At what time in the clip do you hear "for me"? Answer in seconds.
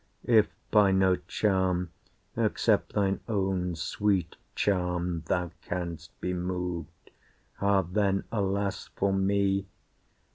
8.95-9.67